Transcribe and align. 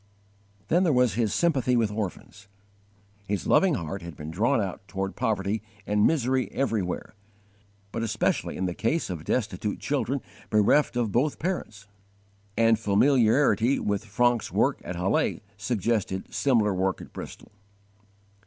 23. 0.69 1.09
His 1.09 1.31
sympathy 1.31 1.75
with 1.75 1.91
orphans. 1.91 2.47
His 3.27 3.45
loving 3.45 3.75
heart 3.75 4.01
had 4.01 4.15
been 4.17 4.31
drawn 4.31 4.59
out 4.59 4.81
toward 4.87 5.15
poverty 5.15 5.61
and 5.85 6.07
misery 6.07 6.51
everywhere, 6.51 7.13
but 7.91 8.01
especially 8.01 8.57
in 8.57 8.65
the 8.65 8.73
case 8.73 9.11
of 9.11 9.23
destitute 9.23 9.79
children 9.79 10.21
bereft 10.49 10.95
of 10.97 11.11
both 11.11 11.37
parents; 11.37 11.85
and 12.57 12.79
familiarity 12.79 13.77
with 13.77 14.03
Francke's 14.07 14.51
work 14.51 14.81
at 14.83 14.95
Halle 14.95 15.41
suggested 15.55 16.33
similar 16.33 16.73
work 16.73 16.99
at 16.99 17.13
Bristol. 17.13 17.51